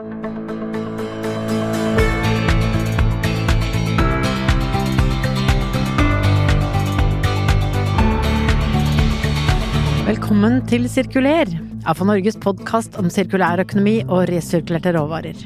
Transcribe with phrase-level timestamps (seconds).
[0.00, 0.14] Velkommen
[10.70, 11.52] til Sirkuler,
[11.84, 15.36] AFA Norges podkast om sirkulær økonomi og resirkulerte råvarer.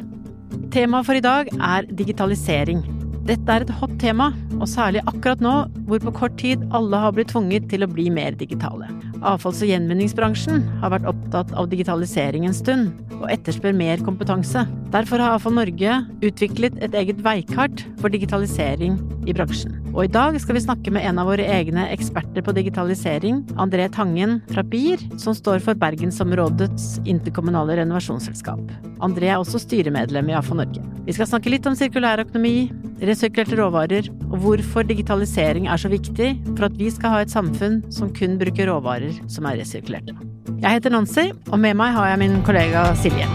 [0.71, 2.87] Temaet for i dag er digitalisering.
[3.27, 4.31] Dette er et hot tema,
[4.61, 5.57] og særlig akkurat nå,
[5.91, 8.87] hvor på kort tid alle har blitt tvunget til å bli mer digitale.
[9.25, 14.67] Avfalls- og gjenvinningsbransjen har vært opptatt av digitalisering en stund, og etterspør mer kompetanse.
[14.93, 19.79] Derfor har Avfall Norge utviklet et eget veikart for digitalisering i bransjen.
[19.95, 23.89] Og i dag skal vi snakke med en av våre egne eksperter på digitalisering, André
[23.95, 28.61] Tangen fra BIR, som står for Bergensområdets interkommunale renovasjonsselskap.
[29.05, 30.94] André er også styremedlem i Avfall Norge.
[31.05, 32.71] Vi skal snakke litt om sirkulærøkonomi,
[33.05, 37.83] resirkulerte råvarer, og hvorfor digitalisering er så viktig for at vi skal ha et samfunn
[37.93, 40.15] som kun bruker råvarer som er resirkulerte.
[40.63, 43.29] Jeg heter Nancy, og med meg har jeg min kollega Silje.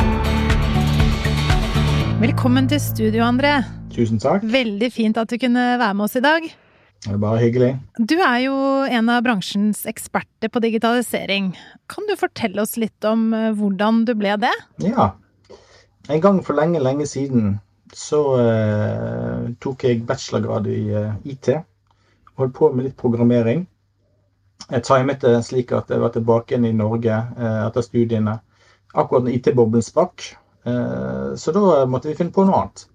[2.24, 3.60] Velkommen til studio, André.
[3.94, 4.50] Tusen takk.
[4.50, 6.50] Veldig fint at du kunne være med oss i dag.
[7.06, 7.72] Det er bare hyggelig.
[8.02, 8.58] Du er jo
[8.90, 11.54] en av bransjens eksperter på digitalisering.
[11.86, 14.58] Kan du fortelle oss litt om eh, hvordan du ble det?
[14.82, 15.12] Ja.
[16.10, 17.60] En gang for lenge, lenge siden
[17.94, 21.52] så eh, tok jeg bachelorgrad i eh, IT.
[22.40, 23.66] Holdt på med litt programmering.
[24.70, 28.38] Jeg timet det slik at jeg var tilbake igjen i Norge eh, etter studiene
[28.94, 30.32] akkurat når IT-boblen sprakk.
[30.66, 32.86] Eh, så da måtte vi finne på noe annet.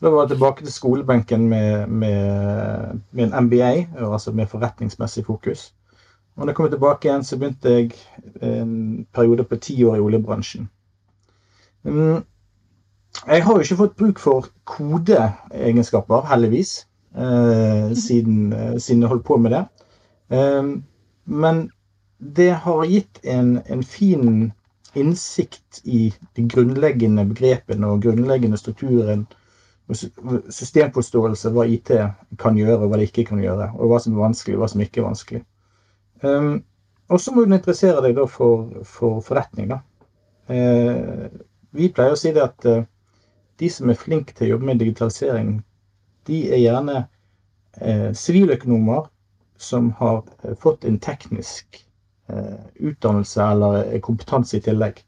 [0.00, 5.68] Da var jeg tilbake til skolebenken med, med, med en MBA, altså med forretningsmessig fokus.
[6.36, 7.90] Og da jeg kom tilbake igjen, så begynte jeg
[8.40, 10.70] en periode på ti år i oljebransjen.
[11.84, 12.22] Mm,
[13.26, 19.26] jeg har jo ikke fått bruk for kodeegenskaper, heldigvis, eh, siden, eh, siden, jeg holdt
[19.26, 19.64] på med det.
[20.30, 20.70] Eh,
[21.24, 21.70] men
[22.20, 24.52] det har gitt en, en, fin
[24.94, 29.26] innsikt i de grunnleggende begrepene og grunnleggende strukturen
[29.90, 29.98] og
[30.50, 31.92] systemforståelse hva IT
[32.38, 33.70] kan gjøre, og hva det ikke kan gjøre.
[33.78, 35.40] Og hva som er vanskelig, og hva som ikke er vanskelig.
[36.22, 36.52] Um,
[37.10, 39.80] og så må du interessere deg for, for forretning, da.
[40.50, 41.26] Uh,
[41.74, 42.84] vi pleier å si det at uh,
[43.60, 45.58] de som er flinke til å jobbe med digitalisering,
[46.28, 47.04] de er gjerne
[48.16, 49.10] siviløkonomer uh,
[49.60, 50.24] som har
[50.58, 51.84] fått en teknisk
[52.80, 55.02] utdannelse eller kompetanse i tillegg.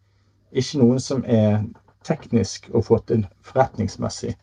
[0.52, 1.62] Ikke noen som er
[2.06, 4.34] teknisk og fått en forretningsmessig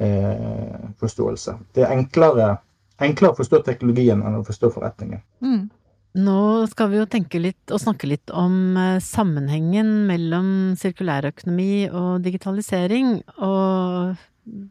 [0.00, 1.56] eh, forståelse.
[1.76, 2.56] Det er enklere,
[3.02, 5.22] enklere, å forstå teknologien enn å forstå forretningen.
[5.44, 5.68] Mm.
[6.12, 10.48] Nå skal vi jo tenke litt og snakke litt om eh, sammenhengen mellom
[10.80, 13.14] sirkulærøkonomi og digitalisering.
[13.40, 14.18] Og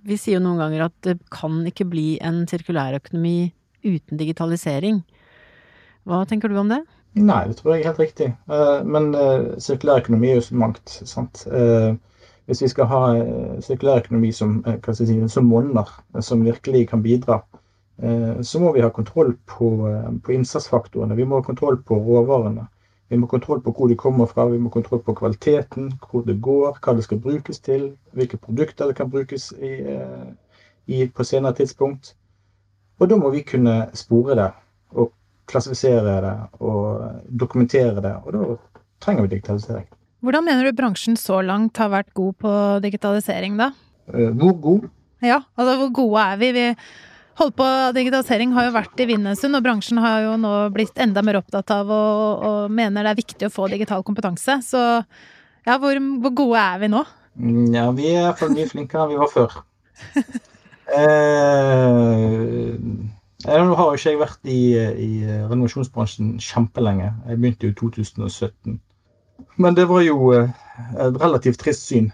[0.06, 3.52] vi sier jo noen ganger at det kan ikke bli en sirkulærøkonomi
[3.88, 5.02] uten digitalisering.
[6.06, 6.84] Hva tenker du om det?
[7.18, 8.30] Nei, det tror jeg er helt riktig.
[8.46, 11.00] Eh, men uh, sirkulærøkonomi er jo så mangt.
[11.10, 11.46] sant?
[12.52, 17.04] hvis vi skal ha eh, sirkulærøkonomi som, eh, si, som monner, eh, som virkelig kan
[17.04, 17.42] bidra,
[18.42, 19.68] så må vi ha kontroll på,
[20.26, 21.16] på, innsatsfaktorene.
[21.16, 22.64] Vi må ha kontroll på råvarene.
[23.12, 25.92] Vi må ha kontroll på hvor de kommer fra, vi må ha kontroll på kvaliteten,
[26.10, 29.74] hvor det går, hva det skal brukes til, hvilke produkter det kan brukes i,
[30.88, 32.16] i på senere tidspunkt.
[33.02, 34.50] Og da må vi kunne spore det
[34.96, 35.12] og
[35.50, 37.02] klassifisere det og
[37.40, 38.16] dokumentere det.
[38.26, 38.58] Og da
[39.02, 39.88] trenger vi digitalisering.
[40.22, 42.52] Hvordan mener du bransjen så langt har vært god på
[42.84, 43.72] digitalisering, da?
[44.14, 44.90] Eh, hvor god?
[45.26, 46.52] Ja, altså hvor gode er vi?
[46.58, 46.66] Vi
[47.40, 50.54] holdt på digitalisering har jo vært i vinden en stund, og bransjen har jo nå
[50.76, 54.60] blitt enda mer opptatt av og, og mener det er viktig å få digital kompetanse.
[54.66, 54.82] Så
[55.68, 57.04] ja, hvor, hvor gode er vi nå?
[57.40, 59.58] Mm, ja, vi er for mye flinkere enn vi var før.
[61.00, 62.72] eh,
[63.48, 65.12] har jo ikke jeg vært i, i
[65.50, 67.12] renovasjonsbransjen kjempelenge.
[67.30, 68.80] Jeg begynte jo i 2017.
[69.62, 70.50] Men det var jo eh,
[70.98, 72.12] et relativt trist syn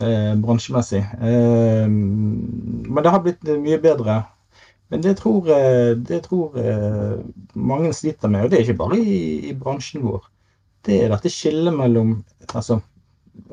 [0.00, 1.02] eh, bransjemessig.
[1.02, 4.22] Eh, men det har blitt mye bedre.
[4.92, 7.20] Men det tror, eh, det tror eh,
[7.54, 10.26] mange sliter med, og det er ikke bare i, i bransjen vår.
[10.84, 12.18] Det er dette skillet mellom
[12.50, 12.78] altså,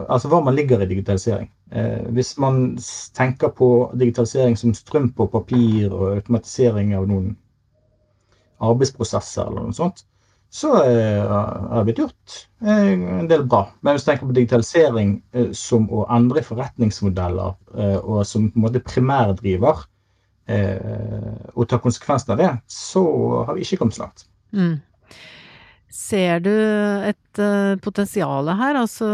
[0.08, 1.47] altså hva man ligger i digitalisering.
[1.72, 2.76] Eh, hvis man
[3.16, 7.32] tenker på digitalisering som strøm på papir og automatisering av noen
[8.61, 10.03] arbeidsprosesser eller noe sånt,
[10.52, 12.34] så har det blitt gjort
[12.67, 13.61] en del bra.
[13.79, 15.14] Men hvis du tenker på digitalisering
[15.56, 17.56] som å endre forretningsmodeller,
[18.03, 19.85] og som på en måte primærdriver,
[21.53, 23.03] og ta konsekvensen av det, så
[23.48, 24.26] har vi ikke kommet langt.
[24.52, 24.80] Mm.
[25.92, 28.78] Ser du et uh, potensial her?
[28.80, 29.08] Altså,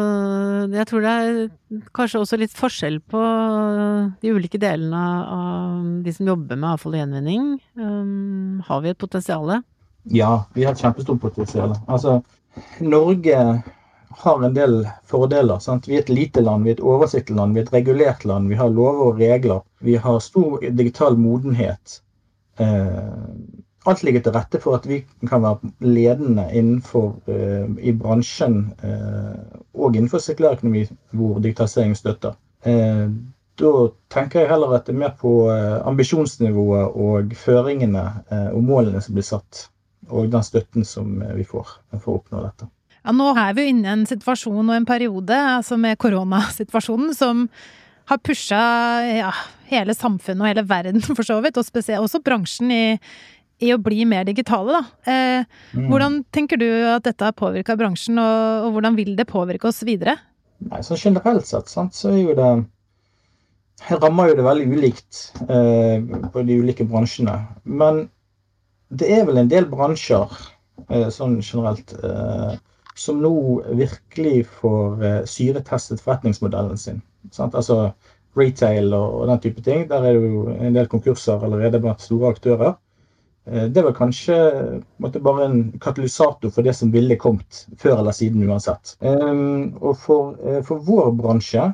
[0.69, 1.39] jeg tror det er
[1.98, 3.22] kanskje også litt forskjell på
[4.22, 5.01] de ulike delene
[5.34, 7.48] av de som jobber med avfall og gjenvinning.
[7.81, 9.57] Um, har vi et potensial?
[10.13, 11.74] Ja, vi har et kjempestort potensial.
[11.90, 12.19] Altså,
[12.86, 13.42] Norge
[14.09, 15.59] har en del fordeler.
[15.59, 15.88] Sant?
[15.88, 18.50] Vi er et lite land, vi er et oversiktlig land, vi er et regulert land.
[18.50, 19.63] Vi har lover og regler.
[19.80, 22.01] Vi har stor digital modenhet.
[22.57, 23.13] Eh,
[23.86, 29.38] alt ligger til rette for at vi kan være ledende innenfor eh, i bransjen eh,
[29.74, 32.36] og innenfor sirkulærøkonomi hvor digitalisering støtter.
[33.57, 33.71] Da
[34.13, 35.31] tenker jeg heller at det er mer på
[35.88, 38.04] ambisjonsnivået og føringene
[38.51, 39.63] og målene som blir satt,
[40.09, 42.68] og den støtten som vi får for å oppnå dette.
[43.07, 47.13] Ja, nå er vi jo inne i en situasjon og en periode, altså med koronasituasjonen,
[47.15, 47.45] som
[48.12, 48.59] har pusha
[49.07, 49.30] ja,
[49.69, 52.98] hele samfunnet og hele verden for så vidt, og spesielt også bransjen i,
[53.63, 55.13] i å bli mer digitale, da.
[55.13, 55.88] Eh, mm.
[55.88, 59.80] Hvordan tenker du at dette har påvirka bransjen, og, og, hvordan vil det påvirke oss
[59.88, 60.18] videre?
[60.68, 62.51] Nei, så Generelt sett sant, så er jo det
[63.88, 67.39] Her rammer jo det veldig ulikt eh, på de ulike bransjene.
[67.63, 68.07] Men
[68.89, 70.33] det er vel en del bransjer
[70.89, 72.57] eh, sånn generelt eh,
[72.99, 73.33] som nå
[73.77, 77.01] virkelig får eh, syretestet forretningsmodellen sin.
[77.31, 77.55] Sant?
[77.55, 77.91] Altså
[78.38, 79.88] retail og, og den type ting.
[79.89, 82.75] Der er det jo en del konkurser allerede blant store aktører.
[83.47, 84.38] Eh, det var kanskje
[85.01, 88.95] måtte, bare en katalysator for det som ville kommet før eller siden uansett.
[89.01, 91.67] Um, og for, uh, for, vår bransje,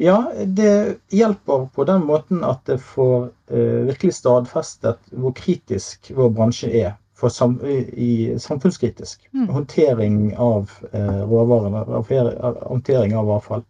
[0.00, 0.72] ja, det
[1.14, 6.98] hjelper på den måten at det får virkelig stadfestet hvor kritisk vår bransje er
[7.34, 9.26] sam, i, samfunnskritisk.
[9.34, 9.48] Mm.
[9.56, 11.82] Håndtering av råvarene,
[12.68, 13.66] håndtering av avfall.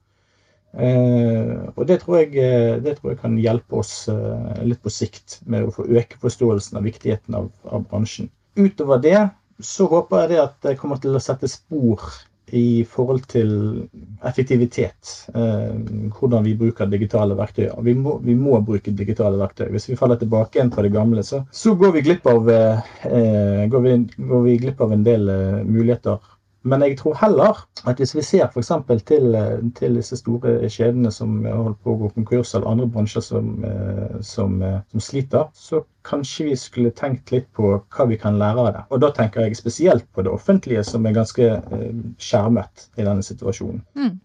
[0.76, 4.92] Eh, og det tror, jeg, eh, det tror, jeg, kan hjelpe oss eh, litt på
[4.92, 8.28] sikt med å få øke forståelsen av viktigheten av, av, bransjen.
[8.58, 9.18] Utover det
[9.64, 12.04] så håper jeg det at det kommer til å sette spor
[12.56, 13.50] i forhold til
[14.26, 15.26] effektivitet.
[16.18, 17.68] hvordan vi bruker digitale verktøy.
[17.82, 19.68] Vi må, vi må, bruke digitale verktøy.
[19.70, 22.48] Hvis vi faller tilbake igjen på det gamle, så, så går, vi av,
[23.70, 23.94] går, vi,
[24.30, 25.30] går vi glipp av en del
[25.66, 26.18] muligheter
[26.66, 28.72] men jeg tror heller at hvis vi ser f.eks.
[29.06, 29.36] Til,
[29.78, 34.16] til disse store kjedene som holder på å gå konkurs, eller andre bransjer som, eh,
[34.26, 38.64] som, eh, som, sliter, så kanskje vi skulle tenkt litt på hva vi kan lære
[38.64, 38.82] av det.
[38.90, 43.24] Og da tenker jeg spesielt på det offentlige, som er ganske eh, skjermet i denne
[43.24, 43.84] situasjonen.
[43.94, 44.18] Mm.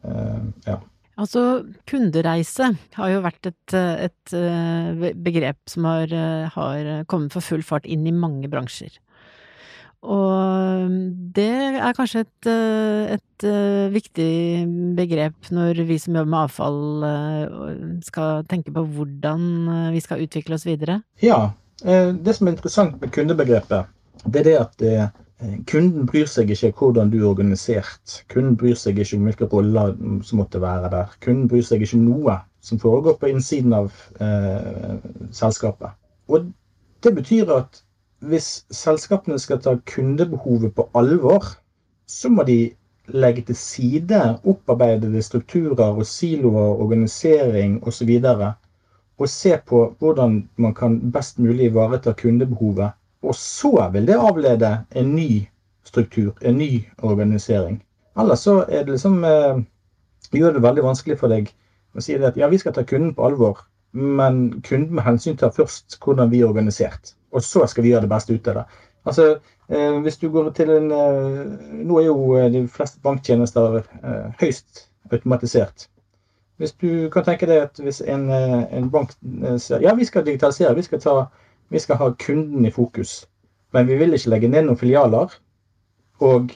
[0.68, 0.80] ja.
[1.22, 6.10] Altså, kundereise har jo vært et, et begrep som har,
[6.56, 8.98] har kommet for full fart inn i mange bransjer.
[10.04, 10.92] Og
[11.36, 14.34] det er kanskje et, eh, et, eh, viktig
[14.98, 20.60] begrep når vi som jobber med avfall eh, skal tenke på hvordan vi skal utvikle
[20.60, 21.02] oss videre?
[21.24, 21.54] Ja.
[21.84, 23.90] Det som er interessant med kundebegrepet,
[24.32, 28.22] det er det at kunden bryr seg ikke hvordan du er organisert.
[28.32, 31.12] Kunden bryr seg ikke om hvilke roller som måtte være der.
[31.20, 33.92] Kunden bryr seg ikke noe som foregår på innsiden av
[34.24, 34.96] eh,
[35.36, 35.92] selskapet.
[36.32, 36.48] Og
[37.04, 37.82] det betyr at
[38.30, 41.46] hvis selskapene skal ta kundebehovet på alvor,
[42.08, 42.74] så må de
[43.08, 48.12] legge til side opparbeidede strukturer og siloer, organisering osv.
[48.26, 48.54] Og,
[49.18, 52.96] og se på hvordan man kan best mulig ivareta kundebehovet.
[53.24, 55.46] Og så vil det avlede en ny
[55.84, 57.84] struktur, en ny organisering.
[58.20, 59.64] Ellers så er det liksom eh,
[60.32, 61.52] gjør det veldig vanskelig for deg
[61.94, 66.00] å si at ja, vi skal ta kunden på alvor, men kunden hensyn til først
[66.02, 68.66] hvordan vi er organisert og så skal vi gjøre det beste ut av det.
[69.10, 69.26] Altså,
[69.70, 71.40] eh, hvis du går til en eh,
[71.84, 75.88] Nå er jo eh, de fleste banktjenester eh, høyst automatisert.
[76.62, 80.08] Hvis du kan tenke deg at hvis en, eh, en bank eh, sier ja, vi
[80.08, 81.16] skal digitalisere, vi skal, ta,
[81.74, 83.24] vi skal, ha kunden i fokus,
[83.74, 85.34] men vi vil ikke legge ned noen filialer,
[86.24, 86.54] og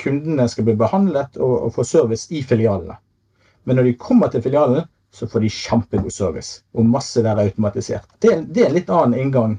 [0.00, 2.96] kundene skal bli behandlet og, og få service i filialene.
[3.68, 7.50] Men når de kommer til filialen, så får de kjempegod service, og masse der er
[7.50, 8.08] automatisert.
[8.18, 9.58] Det, det er en litt annen inngang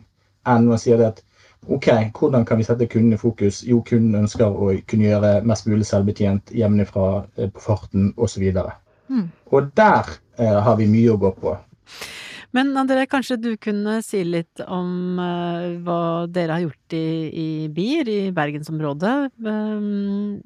[0.52, 1.24] enn å si at
[1.72, 3.64] OK, hvordan kan vi sette kunden i fokus?
[3.66, 8.44] Jo, kunden ønsker å kunne gjøre mest mulig selvbetjent hjemmefra eh, på farten osv.
[8.52, 8.76] Og,
[9.10, 9.24] mm.
[9.50, 11.56] og der eh, har vi mye å gå på.
[12.56, 16.00] Men André, kanskje du kunne si litt om uh, hva
[16.32, 19.16] dere har gjort i, i BIR, i bergensområdet.
[19.44, 20.38] Um,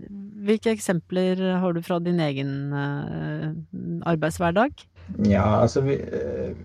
[0.47, 3.51] hvilke eksempler har du fra din egen uh,
[4.09, 4.73] arbeidshverdag?
[5.17, 6.55] Ja, altså vi, uh,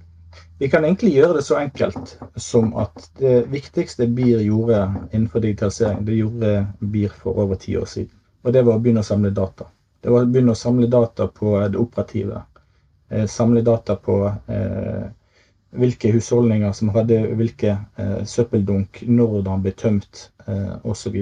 [0.58, 4.82] vi kan egentlig gjøre det så enkelt som at det viktigste BIR gjorde
[5.12, 8.12] innenfor digitalisering, det gjorde BIR for over ti år siden.
[8.44, 9.66] Og det var å begynne å samle data.
[10.04, 12.42] Det var å begynne å samle data på det operative.
[13.08, 15.06] Eh, samle data på eh,
[15.74, 21.16] hvilke husholdninger som hadde hvilke eh, søppeldunk, når den ble tømt eh, osv.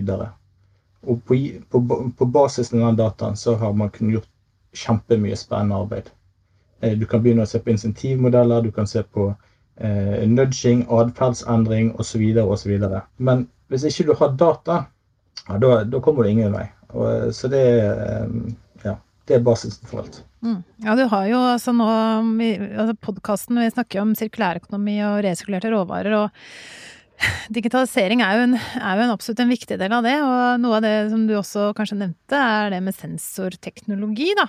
[1.02, 1.38] Og på,
[1.70, 4.30] på, på basis av den dataen så har man kunnet gjort
[4.76, 6.10] kjempemye spennende arbeid.
[6.82, 11.92] Eh, du kan begynne å se på insentivmodeller, du kan se på eh, nudging, atferdsendring
[12.02, 12.24] osv.
[12.42, 12.74] osv.
[13.16, 14.82] Men hvis ikke du har data,
[15.46, 16.66] ja, da, da, kommer du ingen vei.
[16.92, 17.62] Og, så det,
[18.84, 18.96] ja,
[19.28, 20.22] det er basisen for alt.
[20.42, 20.58] Mm.
[20.82, 26.18] Ja, du har jo altså nå altså Podkasten, vi snakker om sirkulærøkonomi og resirkulerte råvarer.
[26.18, 26.30] og
[27.52, 30.78] Digitalisering er jo, en, er jo en absolutt en viktig del av det, og noe
[30.78, 34.48] av det som du også kanskje nevnte, er det med sensorteknologi, da.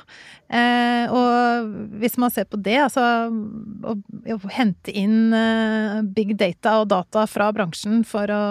[0.54, 6.80] Eh, og hvis man ser på det, altså å, å hente inn eh, big data
[6.82, 8.44] og data fra bransjen for å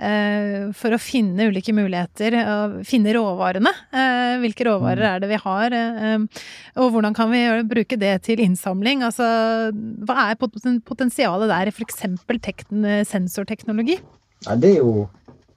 [0.00, 2.36] for å finne ulike muligheter,
[2.88, 3.72] finne råvarene.
[3.92, 6.42] Eh, hvilke råvarer er det vi har, eh,
[6.80, 9.04] og hvordan kan vi bruke det til innsamling?
[9.04, 9.26] Altså,
[10.06, 12.00] hva er potensialet der i f.eks.
[13.10, 13.98] sensorteknologi?
[14.46, 15.08] Ja, det er jo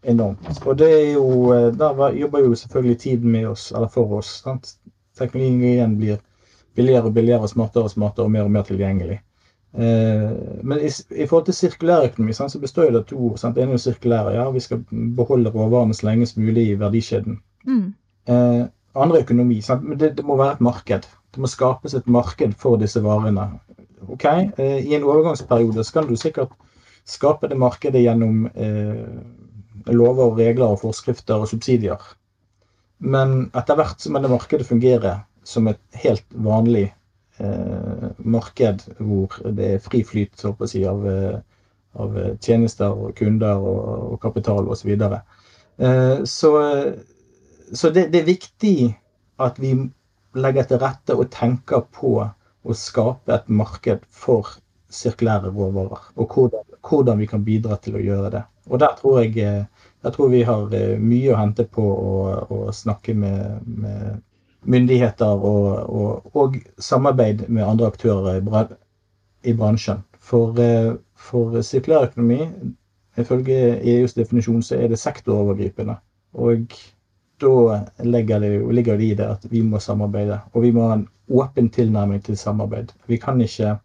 [0.04, 0.50] enormt.
[0.68, 4.42] Og det er jo Der jobber jo selvfølgelig tiden med oss, eller for oss.
[4.44, 4.76] Sant?
[5.18, 6.20] Teknologien blir
[6.76, 9.22] billigere og billigere, smartere og smartere og mer og mer tilgjengelig.
[9.74, 13.34] Eh, men i, i, forhold til sirkulærøkonomi så består det av to.
[13.38, 13.56] Sant?
[13.58, 14.36] Det ene er sirkulære.
[14.38, 14.84] Ja, vi skal
[15.18, 17.40] beholde råvarene så lenge som mulig i verdikjeden.
[17.66, 17.94] Mm.
[18.30, 18.64] Eh,
[18.96, 19.62] andre økonomi.
[19.62, 19.86] Sant?
[19.88, 21.08] Men det, det, må være et marked.
[21.34, 23.50] Det må skapes et marked for disse varene.
[24.08, 26.54] Ok, eh, I en overgangsperiode skal du sikkert
[27.10, 29.06] skape det markedet gjennom eh,
[29.90, 32.00] lover, og regler, og forskrifter og subsidier.
[33.04, 36.92] Men etter hvert så må det markedet fungere som et helt vanlig
[38.18, 41.40] marked hvor det er fri flyt så å si, av, eh,
[42.00, 44.84] av tjenester og kunder og, og kapital osv.
[44.84, 45.22] Så, videre.
[45.78, 46.54] Eh, så,
[47.74, 48.78] så det, det, er viktig
[49.44, 49.76] at vi
[50.34, 54.56] legger til rette og tenker på å skape et marked for
[54.94, 56.12] sirkulære råvarer.
[56.16, 58.44] Og hvordan, hvordan, vi kan bidra til å gjøre det.
[58.72, 59.66] Og der tror jeg,
[60.04, 60.70] jeg tror vi har
[61.02, 62.14] mye å hente på å,
[62.48, 64.22] å snakke med, med
[64.66, 68.40] myndigheter og, og, og, samarbeid med andre aktører
[69.44, 70.04] i bransjen.
[70.20, 70.56] For,
[71.16, 72.48] for sirkulær økonomi,
[73.20, 75.96] ifølge EUs definisjon, så er det sektorovergripende.
[76.34, 76.68] Og
[77.42, 80.40] da ligger det, ligger det i det at vi må samarbeide.
[80.54, 82.94] Og vi må ha en åpen tilnærming til samarbeid.
[83.08, 83.78] Vi kan ikke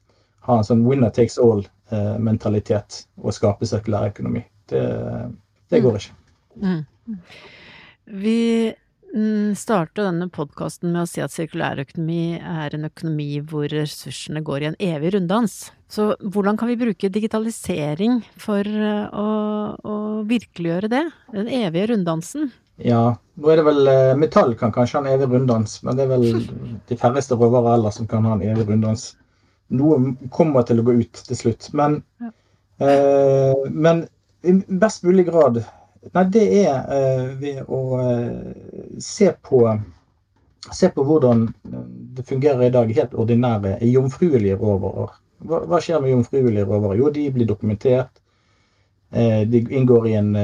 [0.49, 4.45] ha en sånn winner takes all-mentalitet eh, og skape sirkulærøkonomi.
[4.71, 4.85] Det,
[5.71, 6.15] det går ikke.
[6.63, 7.19] Mm.
[8.23, 8.88] Vi Mm,
[9.57, 14.69] starte denne podkasten med å si at sirkulærøkonomi er en økonomi hvor ressursene går i
[14.71, 15.71] en evig runddans.
[15.89, 19.29] Så hvordan kan vi bruke digitalisering for eh, å,
[19.81, 19.95] å
[20.29, 21.05] virkeliggjøre det?
[21.33, 22.51] Den evige runddansen?
[22.85, 26.05] Ja, nå er det vel eh, Metall kan kanskje ha en evig runddans, men det
[26.05, 26.29] er vel
[26.91, 29.11] de færreste råvarer ellers som kan ha en evig runddans.
[29.73, 31.71] Noe kommer til å gå ut til slutt.
[31.77, 32.31] Men, ja.
[32.85, 34.05] eh, men
[34.45, 35.63] i best mulig grad
[36.15, 39.65] Nei, det er uh, ved å uh, se, på,
[40.75, 41.49] se på hvordan
[42.17, 45.19] det fungerer i dag, helt ordinære, jomfruelige råvarer.
[45.49, 47.01] Hva, hva, skjer med jomfruelige råvarer?
[47.03, 48.11] Jo, de blir dokumentert.
[49.09, 50.35] De inngår i en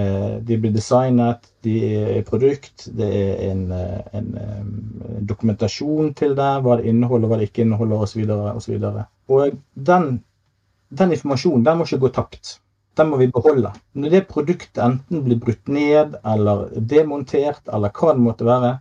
[0.48, 1.74] De blir designet, de
[2.14, 2.86] er produkt.
[2.96, 4.70] Det er en, en, en
[5.28, 8.24] dokumentasjon til det, hva det inneholder, hva det ikke inneholder, osv.
[8.24, 9.58] Og, og, og
[9.90, 10.08] den,
[10.88, 12.54] den informasjonen den må ikke gå tapt
[12.98, 13.72] den må vi beholde.
[13.98, 18.72] Når det produktet enten blir brutt ned eller demontert, eller hva det måtte være,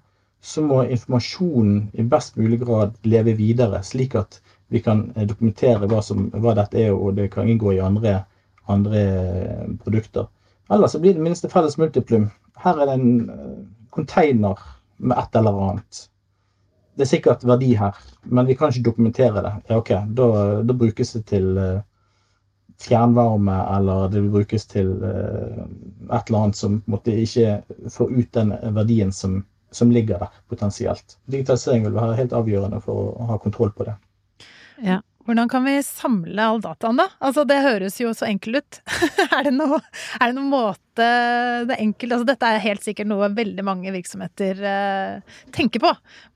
[0.43, 4.41] så må informasjonen i best mulig grad leve videre, slik at
[4.73, 8.17] vi kan eh, dokumentere hva, som, hva dette er, og det kan inngå i andre,
[8.71, 10.27] andre eh, produkter.
[10.73, 12.27] Ellers så blir det minste felles multiplum.
[12.63, 13.53] Her er det en eh,
[13.95, 14.59] container
[14.97, 16.03] med et eller annet.
[16.93, 17.97] Det er sikkert verdi her,
[18.29, 19.53] men vi kan ikke dokumentere det.
[19.71, 20.27] Ja, ok, da,
[20.61, 21.55] da brukes det til
[22.81, 25.63] fjernvarme, eller det brukes til uh,
[26.09, 27.61] et eller annet som måtte ikke
[27.93, 31.17] får ut den verdien som, som, ligger der potensielt.
[31.31, 33.97] Digitalisering vil være helt avgjørende for å ha kontroll på det.
[34.83, 35.01] Ja.
[35.23, 37.05] Hvordan kan vi samle all dataen, da?
[37.23, 38.79] Altså, det høres jo så enkelt ut.
[39.29, 39.79] er, det noe,
[40.19, 43.93] er, det noen måte det er enkelt Altså, dette er helt sikkert noe veldig mange
[43.95, 45.93] virksomheter eh, tenker på.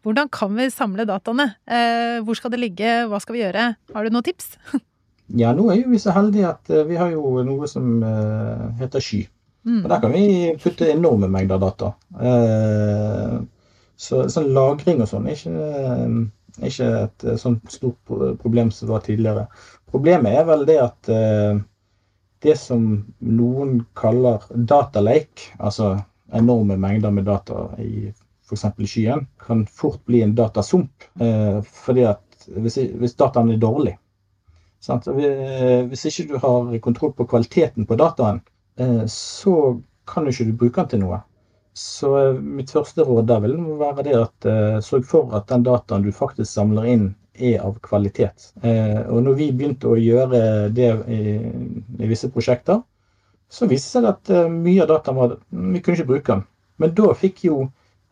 [0.07, 1.49] Hvordan kan vi samle dataene?
[1.67, 2.93] Eh, hvor skal det ligge?
[3.11, 3.73] Hva skal vi gjøre?
[3.91, 4.55] Har du noen tips?
[5.35, 8.69] Ja, nå er jo vi så heldige at uh, vi har jo noe som uh,
[8.79, 9.25] heter Sky.
[9.67, 9.81] Mm.
[9.83, 10.25] Og Der kan vi
[10.63, 11.91] putte enorme mengder data.
[12.15, 13.43] Uh,
[13.99, 16.11] så sånn lagring og sånn er ikke,
[16.69, 17.97] ikke et sånt stort
[18.39, 19.47] problem som det var tidligere.
[19.89, 21.09] Problemet er vel det at
[22.45, 22.83] det som
[23.25, 25.95] noen kaller datalake, altså
[26.37, 28.11] enorme mengder med data i
[28.45, 28.67] f.eks.
[28.85, 31.09] skyen, kan fort bli en datasump.
[31.65, 33.97] fordi at hvis, hvis dataen er dårlig,
[34.85, 38.41] hvis ikke du har kontroll på kvaliteten på dataen,
[38.79, 41.21] eh, så kan du ikke bruke den til noe.
[41.77, 44.49] Så eh, mitt første råd der vil være det at
[44.85, 47.07] sørg for at den dataen du faktisk samler inn,
[47.37, 48.47] er av kvalitet.
[48.65, 50.39] Og når vi begynte å gjøre
[50.73, 52.79] det i, i visse prosjekter,
[53.53, 56.41] så viste det seg at mye av dataen var Vi kunne ikke bruke den.
[56.81, 57.59] Men da fikk jo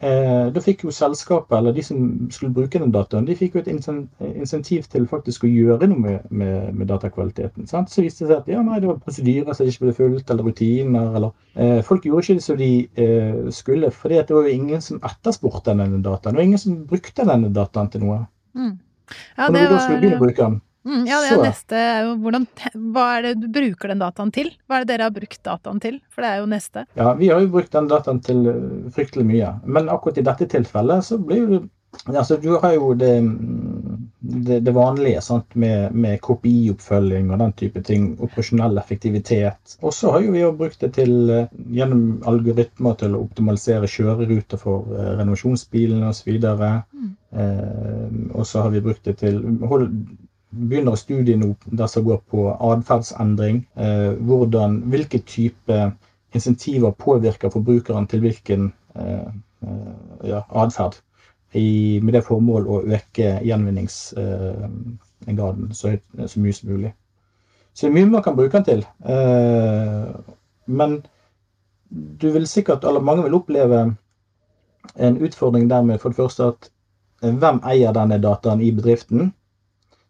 [0.04, 2.00] Eh, da fikk jo selskapet, eller de som
[2.34, 6.26] skulle bruke den dataen, de fikk jo et insentiv til faktisk å gjøre noe med,
[6.36, 7.64] med, med datakvaliteten.
[7.70, 7.94] Sant?
[7.94, 10.50] Så viste det seg at ja, nei, det var prosedyrer som ikke ble fulgt, eller
[10.50, 11.16] rutiner.
[11.16, 12.72] eller eh, Folk gjorde ikke det som de
[13.06, 16.36] eh, skulle, for det var jo ingen som etterspurte denne dataen.
[16.36, 18.26] Og ingen som brukte denne dataen til noe.
[18.52, 18.76] Mm.
[19.38, 21.80] Ja, og når vi da skulle begynne å bruke den, Mm, ja, det er neste
[22.22, 22.44] hvordan,
[22.94, 24.52] Hva er det du bruker den dataen til?
[24.66, 26.02] Hva er det dere har brukt dataen til?
[26.14, 26.86] For det er jo neste.
[27.00, 29.56] Ja, vi har jo brukt den dataen til eh, fryktelig mye.
[29.66, 31.66] Men akkurat i dette tilfellet så blir det
[32.12, 33.14] Altså, du har jo det,
[34.20, 35.56] det, det vanlige sant?
[35.56, 38.10] Med, med KPI-oppfølging og den type ting.
[38.20, 39.78] Operasjonell effektivitet.
[39.82, 43.88] Og så har jo vi jo brukt det til eh, gjennom algoritmer til å optimalisere
[43.88, 46.36] kjøreruter for uh, renovasjonsbilene osv.
[46.36, 47.14] Mm.
[47.36, 49.90] Eh, og så har vi brukt det til hold,
[50.56, 53.68] begynner studien nå der som går på atferdsendring.
[53.76, 54.12] Eh,
[54.90, 55.92] hvilke type
[56.36, 59.28] insentiver påvirker forbrukeren til hvilken eh,
[59.62, 60.94] eh ja, atferd.
[61.56, 65.98] Med det formål å øke gjenvinningsgraden så,
[66.28, 66.94] så, mye som mulig.
[67.74, 68.86] Så det er mye man kan bruke den til.
[70.68, 71.06] Men
[72.22, 73.96] du vil sikkert, eller mange vil oppleve
[74.96, 76.70] en utfordring dermed for det første at
[77.22, 79.32] hvem eier denne dataen i bedriften?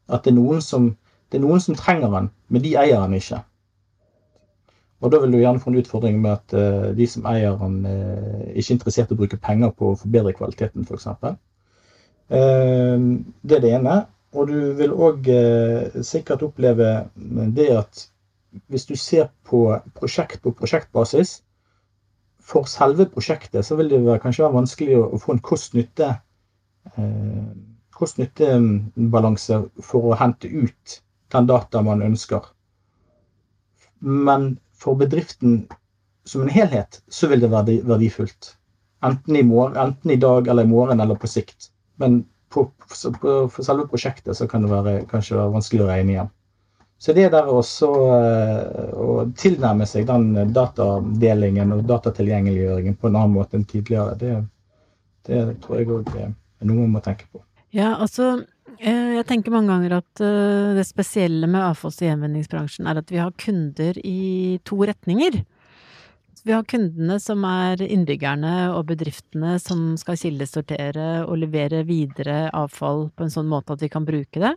[0.08, 0.92] At det er noen som,
[1.32, 3.42] det er noen som trenger den, men de eier den ikke.
[5.04, 7.82] Og da vil du gjerne få en utfordring med at uh, de som eier den,
[7.86, 11.08] uh, ikke er interessert i å bruke penger på å forbedre kvaliteten, f.eks.
[12.32, 12.98] Uh,
[13.44, 14.00] det er det ene.
[14.36, 16.92] Og du vil òg uh, sikkert oppleve
[17.56, 18.06] det at
[18.72, 21.42] hvis du ser på prosjekt på prosjektbasis,
[22.46, 26.12] for selve prosjektet så vil det kanskje være vanskelig å, få en kost-nytte
[27.96, 31.00] kost-nytte-balanse for å hente ut
[31.34, 32.44] den data man ønsker.
[34.00, 35.66] Men for bedriften
[36.26, 38.56] som en helhet, så vil det være verdifullt.
[39.06, 41.70] Enten i, morgen, enten i dag eller i morgen eller på sikt.
[42.02, 42.66] Men på,
[43.22, 46.34] på, for selve prosjektet så kan det være, kanskje være vanskelig å regne igjen.
[46.98, 53.36] Så det der også eh, å tilnærme seg den datadelingen og datatilgjengeliggjøringen på en annen
[53.36, 54.38] måte enn tidligere, det,
[55.28, 56.32] det tror jeg òg er
[56.66, 57.44] noe man må tenke på.
[57.76, 58.46] Ja, altså
[58.80, 63.10] eh, jeg tenker mange ganger at eh, det spesielle med avfalls- og gjenvinningsbransjen er at
[63.12, 65.42] vi har kunder i to retninger.
[66.46, 73.10] Vi har kundene som er innbyggerne og bedriftene som skal kildesortere og levere videre avfall
[73.12, 74.54] på en sånn måte at vi kan bruke det.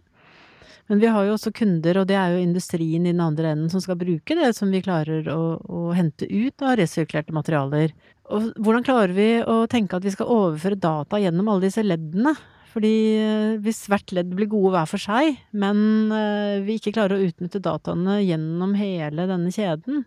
[0.88, 3.72] Men vi har jo også kunder, og det er jo industrien i den andre enden,
[3.72, 7.96] som skal bruke det som vi klarer å, å hente ut av resirkulerte materialer.
[8.32, 12.36] Og hvordan klarer vi å tenke at vi skal overføre data gjennom alle disse leddene?
[12.68, 17.16] Fordi eh, hvis hvert ledd blir gode hver for seg, men eh, vi ikke klarer
[17.16, 20.04] å utnytte dataene gjennom hele denne kjeden,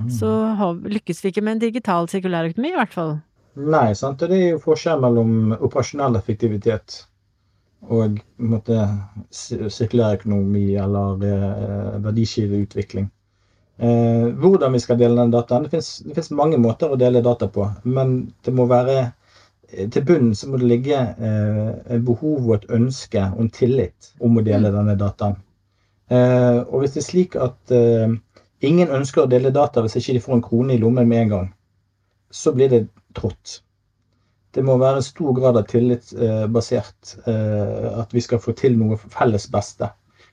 [0.00, 0.10] mm.
[0.10, 0.32] så
[0.82, 3.16] lykkes vi ikke med en digital sirkulærøkonomi, i hvert fall.
[3.54, 4.22] Nei, sant.
[4.26, 7.04] det er jo forskjell mellom operasjonell effektivitet
[7.84, 13.10] og sirkulær sirkulærøkonomi eller eh, verdikjedeutvikling.
[13.76, 15.66] Eh, hvordan vi skal dele den dataen.
[15.66, 19.12] Det finnes mange måter å dele data på, men det må være
[19.72, 24.38] til bunnen så må det ligge et behov og et ønske og en tillit om
[24.38, 24.76] å dele mm.
[24.78, 25.36] denne dataen.
[26.12, 28.12] Eh, og hvis det er slik at eh,
[28.66, 31.32] ingen ønsker å dele data hvis ikke de får en krone i lommen med en
[31.34, 31.46] gang,
[32.30, 32.82] så blir det
[33.16, 33.60] trått.
[34.54, 39.48] Det må være stor grad av tillitsbasert basert at vi skal få til noe felles
[39.50, 39.88] beste.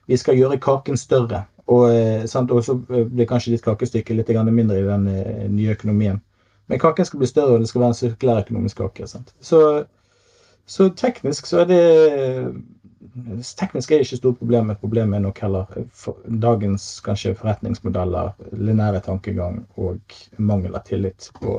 [0.06, 1.42] Vi skal gjøre kaken større.
[1.70, 6.20] Og, eh, så blir kanskje ditt kakestykke litt mindre i den eh, nye økonomien.
[6.70, 9.06] Men kaken skal bli større, og det skal være en sirkulær økonomisk kake.
[9.06, 9.62] Så,
[10.66, 11.82] så, teknisk så er det
[13.58, 14.70] Teknisk er det ikke stort problem.
[14.70, 15.64] men Problemet er nok heller
[16.42, 20.00] dagens kanskje forretningsmodeller, lineære tankegang og
[20.38, 21.58] mangel av tillit på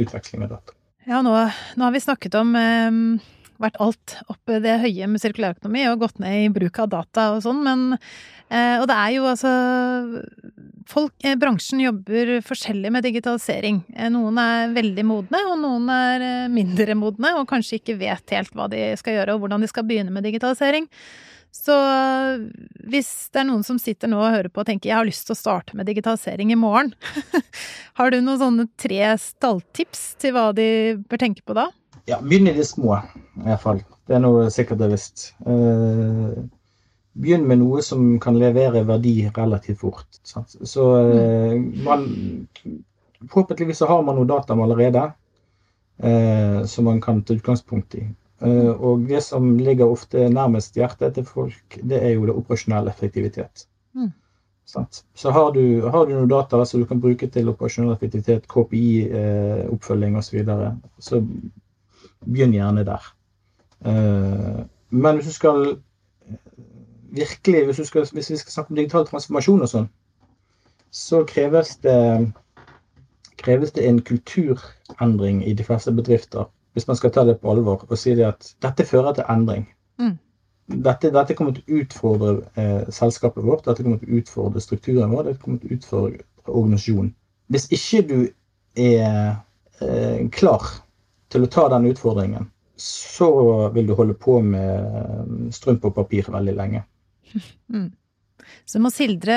[0.00, 0.76] utveksling av data.
[1.04, 1.34] Ja, nå,
[1.76, 3.02] nå har vi snakket om eh,
[3.64, 7.42] vært alt oppe det høye med sirkulærøkonomi og gått ned i bruk av data og
[7.46, 9.52] sånn, men eh, Og det er jo altså
[10.88, 13.82] folk, eh, bransjen jobber forskjellig med digitalisering.
[13.96, 18.34] Eh, noen er veldig modne, og noen er eh, mindre modne, og kanskje ikke vet
[18.36, 20.88] helt hva de skal gjøre, og hvordan de skal begynne med digitalisering.
[21.54, 21.74] Så
[22.82, 25.28] hvis det er noen som sitter nå og hører på og tenker jeg har lyst
[25.28, 26.90] til å starte med digitalisering i morgen,
[28.00, 30.66] har du noen sånne tre stalltips til hva de
[31.06, 31.68] bør tenke på da?
[32.10, 32.98] Ja, begynn i det små,
[33.40, 33.80] i hvert fall.
[34.04, 35.30] Det er noe sikkert det er visst.
[35.48, 36.34] Eh,
[37.14, 40.20] begynn med noe som kan levere verdi relativt fort.
[40.26, 40.56] Sant?
[40.62, 41.54] Så eh,
[41.86, 42.08] man
[43.24, 45.06] Forhåpentligvis så har man noe data allerede
[45.96, 48.02] eh, som man kan ta utgangspunkt i.
[48.44, 52.92] Eh, og det som ligger ofte nærmest hjertet til folk, det er jo det operasjonelle
[52.92, 53.64] effektivitet.
[53.96, 54.12] Mm.
[55.14, 60.16] Så har du, har du noen data som du kan bruke til operasjonell effektivitet, KPI-oppfølging
[60.16, 61.22] eh, osv., så, videre, så
[62.26, 63.10] begynn gjerne der.
[63.86, 65.60] Eh, men hvis du skal
[67.14, 69.88] virkelig, hvis, skal, hvis, vi skal snakke om digital transformasjon og sånn,
[70.94, 71.98] så kreves det,
[73.42, 76.46] kreves det en kulturendring i de fleste bedrifter.
[76.74, 79.66] Hvis man skal ta det på alvor og si det at dette fører til endring.
[80.02, 80.18] Mm
[80.66, 85.12] dette, dette, kommer til å utfordre eh, selskapet vårt, dette kommer til å utfordre strukturen
[85.12, 87.12] vår, dette kommer til å utfordre organisasjonen.
[87.52, 88.18] Hvis ikke du
[88.80, 89.34] er
[89.84, 90.64] eh, klar
[91.34, 92.48] til å ta den utfordringen,
[92.80, 93.28] så
[93.74, 96.86] vil du holde på med eh, strømpe og papir veldig lenge.
[97.72, 97.88] Mm.
[98.64, 99.34] Så det må sildre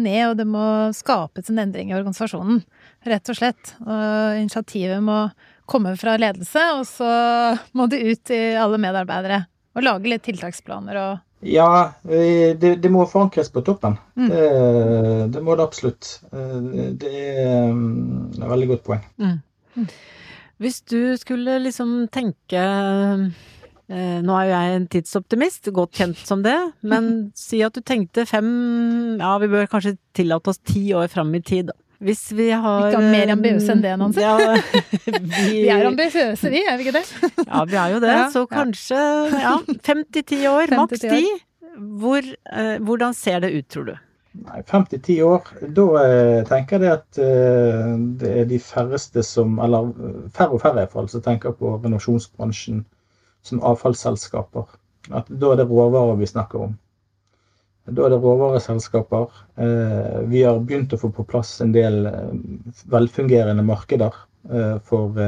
[0.00, 0.64] ned, og det må
[0.96, 2.62] skapes en endring i organisasjonen,
[3.06, 3.72] rett og slett.
[3.84, 5.22] Og initiativet må
[5.70, 7.10] komme fra ledelse, og så
[7.76, 9.42] må det ut til alle medarbeidere.
[9.76, 13.94] Og lage litt tiltaksplaner og Ja, det, det må forankres på toppen.
[14.18, 14.28] Mm.
[14.28, 14.48] Det,
[15.36, 16.10] det, må det absolutt.
[16.30, 19.06] Det er mm, et veldig godt poeng.
[19.20, 19.86] Mm.
[20.60, 26.44] Hvis du skulle liksom tenke eh, Nå er jo jeg en tidsoptimist, godt kjent som
[26.44, 27.12] det, men
[27.48, 28.50] si at du tenkte fem
[29.18, 31.78] Ja, vi bør kanskje tillate oss ti år fram i tid, da.
[32.00, 34.22] Hvis vi har Ikke mer ambisiøse enn det, Nancy.
[34.24, 34.36] Ja,
[35.04, 37.04] vi, vi, er ambisiøse, vi, er vi ikke det?
[37.50, 38.14] ja, vi er jo det.
[38.32, 39.00] Så kanskje
[39.34, 41.26] ja, fem til ti år, maks ti.
[42.00, 43.92] Hvor, eh, hvordan ser det ut, tror du?
[44.30, 49.24] Nei, Fem til ti år, da eh, tenker jeg at eh, det er de færreste
[49.26, 49.90] som Eller
[50.36, 52.84] færre og færre iallfall, som tenker på renovasjonsbransjen
[53.42, 54.70] som avfallsselskaper.
[55.10, 56.78] At da er det råvarer vi snakker om.
[57.90, 59.30] Da er det råvareselskaper.
[59.56, 62.32] Eh, vi har begynt å få på plass en del eh,
[62.92, 64.14] velfungerende markeder
[64.50, 65.20] eh, for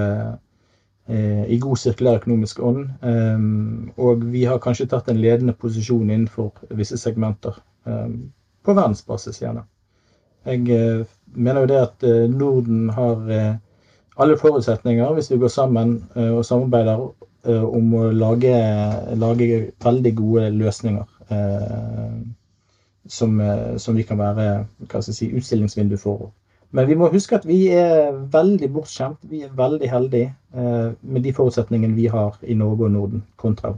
[1.13, 2.85] i god sirkulær økonomisk ånd.
[4.01, 7.59] Og vi har kanskje tatt en ledende posisjon innenfor visse segmenter.
[8.63, 9.65] På verdensbasis, gjerne.
[10.47, 13.21] Jeg mener jo det at Norden har
[14.19, 17.03] alle forutsetninger, hvis vi går sammen og samarbeider
[17.63, 18.55] om å lage,
[19.19, 21.07] lage veldig gode løsninger
[23.07, 24.67] som, eh, som vi kan være
[25.03, 26.31] si, utstillingsvindu for.
[26.71, 29.19] Men vi må huske at vi er veldig bortskjemt.
[29.29, 33.75] Vi er veldig heldige eh, med de forutsetningene vi har i Norge og Norden, kontra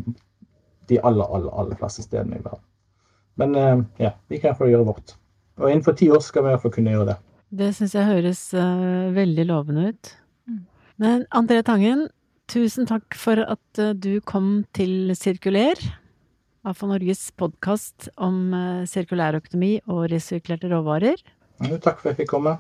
[0.89, 2.63] de aller, aller, aller fleste stedene i verden.
[3.41, 5.17] Men eh, ja, vi kan iallfall gjøre vårt.
[5.61, 7.19] Og innenfor ti år skal vi iallfall kunne gjøre det.
[7.55, 10.15] Det syns jeg høres uh, veldig lovende ut.
[10.51, 10.63] Mm.
[11.03, 12.09] Men André Tangen,
[12.51, 15.79] tusen takk for at uh, du kom til Sirkuler.
[16.65, 21.21] AFA Norges podkast om eh, sirkulærøkonomi og resirkulerte råvarer.
[21.61, 22.55] Ja, takk for at jeg fikk komme.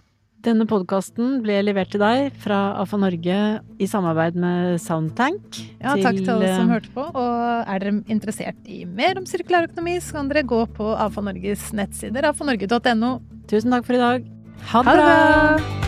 [0.44, 3.36] Denne podkasten ble levert til deg fra AFA Norge
[3.80, 5.60] i samarbeid med Soundtank.
[5.80, 7.06] Ja, takk til alle som eh, hørte på.
[7.08, 7.30] Og
[7.64, 12.28] er dere interessert i mer om sirkulærøkonomi, så kan dere gå på AFA Norges nettsider,
[12.28, 13.16] afanorge.no.
[13.48, 14.28] Tusen takk for i dag.
[14.74, 15.83] Ha det bra!